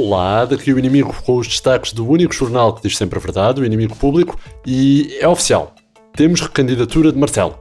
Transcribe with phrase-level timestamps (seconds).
[0.00, 3.60] Olá, daqui o inimigo com os destaques do único jornal que diz sempre a verdade,
[3.60, 5.74] o inimigo público, e é oficial.
[6.12, 7.58] Temos recandidatura de Marcelo.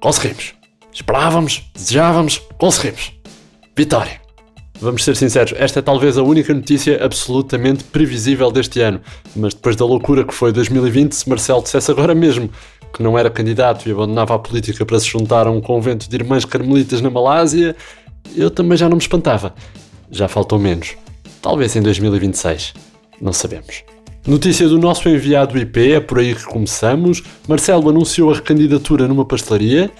[0.00, 0.54] Conseguimos.
[0.90, 3.12] Esperávamos, desejávamos, conseguimos.
[3.76, 4.18] Vitória.
[4.80, 9.02] Vamos ser sinceros, esta é talvez a única notícia absolutamente previsível deste ano.
[9.36, 12.48] Mas depois da loucura que foi 2020, se Marcelo dissesse agora mesmo
[12.94, 16.16] que não era candidato e abandonava a política para se juntar a um convento de
[16.16, 17.76] irmãs carmelitas na Malásia,
[18.34, 19.54] eu também já não me espantava.
[20.10, 21.03] Já faltou menos.
[21.44, 22.72] Talvez em 2026.
[23.20, 23.84] Não sabemos.
[24.26, 27.22] Notícia do nosso enviado IP, é por aí que começamos.
[27.46, 29.90] Marcelo anunciou a recandidatura numa pastelaria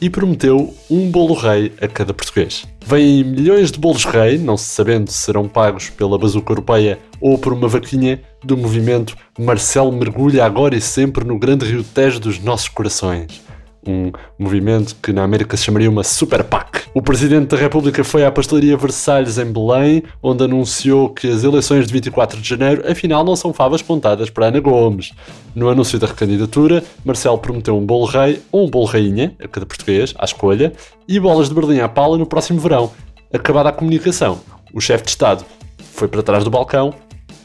[0.00, 2.64] e prometeu um bolo rei a cada português.
[2.86, 7.36] Vêm milhões de bolos rei, não se sabendo se serão pagos pela bazuca europeia ou
[7.36, 12.38] por uma vaquinha do movimento Marcelo mergulha agora e sempre no grande rio Tejo dos
[12.38, 13.42] nossos corações
[13.86, 16.82] um movimento que na América se chamaria uma Super PAC.
[16.94, 21.86] O Presidente da República foi à pastelaria Versalhes em Belém, onde anunciou que as eleições
[21.86, 25.12] de 24 de janeiro afinal não são favas pontadas para Ana Gomes.
[25.54, 29.66] No anúncio da recandidatura, Marcelo prometeu um bolo rei ou um bolo rainha, a cada
[29.66, 30.72] português, à escolha,
[31.08, 32.90] e bolas de Berlim à pala no próximo verão.
[33.32, 34.40] Acabada a comunicação,
[34.72, 35.44] o chefe de Estado
[35.78, 36.92] foi para trás do balcão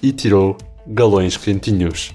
[0.01, 2.13] e tirou galões quentinhos.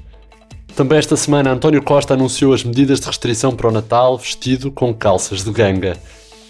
[0.74, 4.94] Também esta semana, António Costa anunciou as medidas de restrição para o Natal vestido com
[4.94, 5.98] calças de ganga.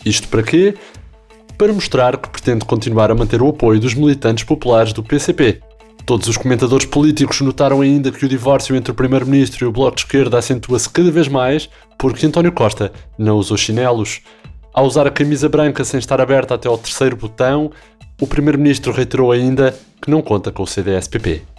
[0.06, 0.75] Isto para quê?
[1.59, 5.61] Para mostrar que pretende continuar a manter o apoio dos militantes populares do PCP.
[6.06, 9.97] Todos os comentadores políticos notaram ainda que o divórcio entre o Primeiro-Ministro e o Bloco
[9.97, 14.20] de Esquerda acentua-se cada vez mais porque António Costa não usou chinelos.
[14.73, 17.73] Ao usar a camisa branca sem estar aberta até ao terceiro botão,
[18.20, 21.52] o Primeiro-Ministro reiterou ainda que não conta com o CDS-PP.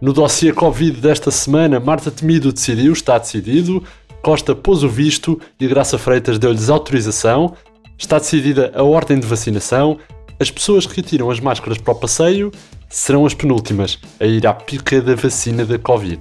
[0.00, 3.82] No dossiê Covid desta semana, Marta Temido decidiu, está decidido,
[4.22, 7.54] Costa pôs o visto e Graça Freitas deu-lhes autorização,
[7.96, 9.98] está decidida a ordem de vacinação,
[10.38, 12.52] as pessoas que retiram as máscaras para o passeio
[12.90, 16.20] serão as penúltimas a ir à pica da vacina da Covid.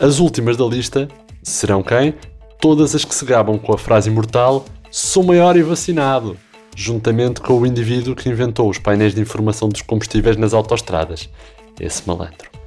[0.00, 1.06] As últimas da lista
[1.44, 2.14] serão quem?
[2.60, 6.36] Todas as que se gabam com a frase imortal sou maior e vacinado,
[6.74, 11.28] juntamente com o indivíduo que inventou os painéis de informação dos combustíveis nas autoestradas.
[11.78, 12.59] Esse malandro.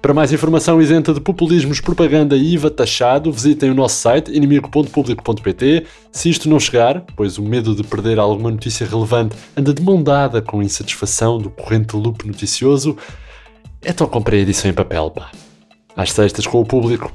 [0.00, 5.86] Para mais informação isenta de populismos, propaganda e IVA taxado, visitem o nosso site inimigo.publico.pt.
[6.12, 10.02] Se isto não chegar, pois o medo de perder alguma notícia relevante anda de mão
[10.02, 12.96] dada com a insatisfação do corrente loop noticioso,
[13.84, 15.30] então comprei a edição em papel, pá.
[15.96, 17.12] Às sextas com o público.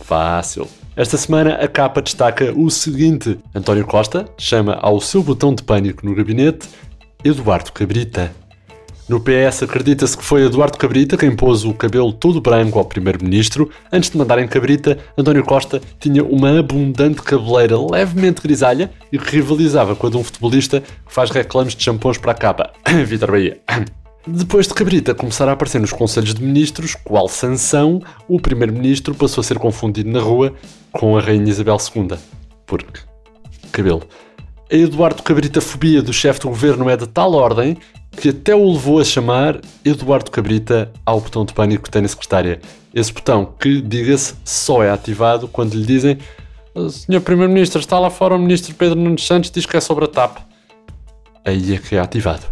[0.00, 0.68] Fácil.
[0.94, 6.06] Esta semana a capa destaca o seguinte: António Costa chama ao seu botão de pânico
[6.06, 6.68] no gabinete
[7.24, 8.32] Eduardo Cabrita.
[9.08, 13.70] No PS acredita-se que foi Eduardo Cabrita quem pôs o cabelo todo branco ao primeiro-ministro.
[13.92, 20.08] Antes de mandarem Cabrita, António Costa tinha uma abundante cabeleira levemente grisalha e rivalizava com
[20.08, 22.72] a de um futebolista que faz reclames de champões para a capa.
[23.06, 23.60] Vitor Bahia.
[24.26, 29.40] Depois de Cabrita começar a aparecer nos Conselhos de Ministros, qual sanção, o primeiro-ministro passou
[29.40, 30.52] a ser confundido na rua
[30.90, 32.18] com a Rainha Isabel II.
[32.66, 33.02] Porque.
[33.70, 34.02] cabelo.
[34.68, 37.76] A Eduardo Cabrita fobia do chefe do governo é de tal ordem
[38.16, 42.08] que até o levou a chamar Eduardo Cabrita ao botão de pânico que tem na
[42.08, 42.60] secretária.
[42.94, 46.18] Esse botão que, diga-se, só é ativado quando lhe dizem
[46.90, 50.08] Senhor Primeiro-Ministro, está lá fora o Ministro Pedro Nunes Santos diz que é sobre a
[50.08, 50.38] TAP.
[51.44, 52.44] Aí é que é ativado.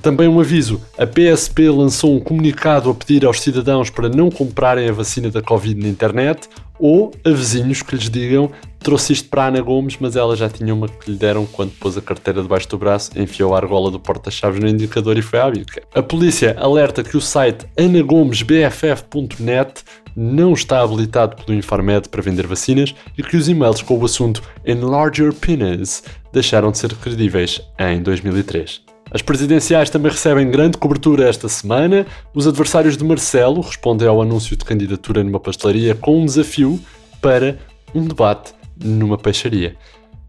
[0.00, 4.88] Também um aviso: a PSP lançou um comunicado a pedir aos cidadãos para não comprarem
[4.88, 8.50] a vacina da Covid na internet ou a vizinhos que lhes digam
[8.84, 11.72] trouxe isto para a Ana Gomes, mas ela já tinha uma que lhe deram quando
[11.72, 15.40] pôs a carteira debaixo do braço, enfiou a argola do porta-chaves no indicador e foi
[15.40, 15.82] à bica.
[15.94, 19.82] A polícia alerta que o site anagomesbff.net
[20.14, 24.42] não está habilitado pelo Infarmed para vender vacinas e que os e-mails com o assunto
[24.66, 28.82] Enlarge Your Penis deixaram de ser credíveis em 2003.
[29.10, 32.04] As presidenciais também recebem grande cobertura esta semana.
[32.34, 36.78] Os adversários de Marcelo respondem ao anúncio de candidatura numa pastelaria com um desafio
[37.20, 37.58] para
[37.94, 38.52] um debate
[38.82, 39.76] numa peixaria.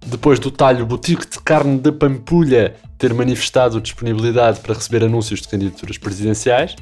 [0.06, 5.48] Depois do talho Boutique de Carne da Pampulha ter manifestado disponibilidade para receber anúncios de
[5.48, 6.76] candidaturas presidenciais,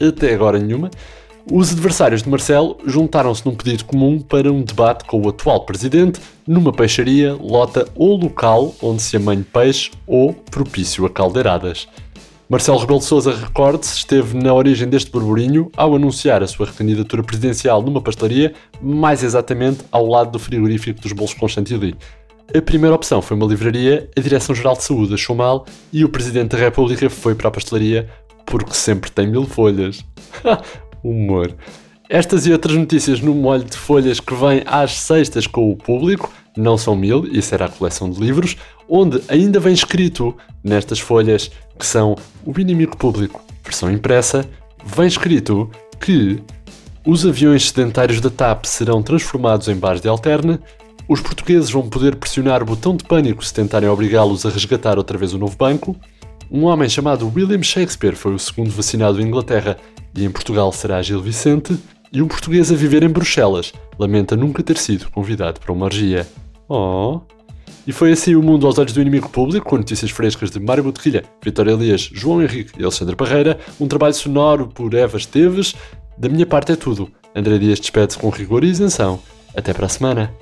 [0.00, 0.90] até agora nenhuma,
[1.50, 6.20] os adversários de Marcelo juntaram-se num pedido comum para um debate com o atual presidente
[6.46, 11.88] numa peixaria, lota ou local onde se amanhe peixe ou propício a caldeiradas.
[12.50, 17.22] Marcelo Rebelo de Sousa, recorde-se, esteve na origem deste burburinho ao anunciar a sua recandidatura
[17.22, 18.52] presidencial numa pastelaria,
[18.82, 21.94] mais exatamente ao lado do frigorífico dos bolos com chantilly.
[22.52, 26.56] A primeira opção foi uma livraria, a Direção-Geral de Saúde achou mal e o Presidente
[26.56, 28.10] da República foi para a pastelaria
[28.44, 30.04] porque sempre tem mil folhas.
[31.04, 31.54] humor.
[32.08, 36.28] Estas e outras notícias no molho de folhas que vem às sextas com o público,
[36.56, 38.56] não são mil, isso era a coleção de livros,
[38.88, 44.44] onde ainda vem escrito nestas folhas que são o inimigo público versão impressa,
[44.84, 45.70] vem escrito
[46.00, 46.42] que
[47.06, 50.60] os aviões sedentários da TAP serão transformados em bares de alterna,
[51.08, 55.16] os portugueses vão poder pressionar o botão de pânico se tentarem obrigá-los a resgatar outra
[55.16, 55.96] vez o novo banco,
[56.50, 59.76] um homem chamado William Shakespeare foi o segundo vacinado em Inglaterra
[60.14, 61.78] e em Portugal será Gil Vicente,
[62.12, 66.26] e um português a viver em Bruxelas lamenta nunca ter sido convidado para uma orgia.
[66.70, 67.20] Oh!
[67.84, 70.84] E foi assim o mundo aos olhos do inimigo público, com notícias frescas de Mário
[70.84, 75.74] Botelho, Vitória Elias, João Henrique e Alexandre Parreira, um trabalho sonoro por Eva Esteves.
[76.16, 77.10] Da minha parte é tudo.
[77.34, 79.18] André Dias despede-se com rigor e isenção.
[79.56, 80.32] Até para a semana.